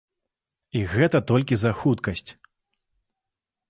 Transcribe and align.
І 0.79 0.81
гэта 0.95 1.23
толькі 1.33 1.55
за 1.67 1.71
хуткасць. 1.85 2.29